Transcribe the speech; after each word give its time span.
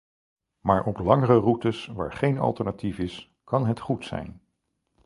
Maar 0.59 0.83
op 0.85 0.97
langere 0.97 1.37
routes 1.39 1.85
waar 1.87 2.13
geen 2.13 2.39
alternatief 2.39 2.97
is, 2.99 3.33
kan 3.43 3.65
het 3.67 3.79
goed 3.79 4.05
zijn. 4.05 4.41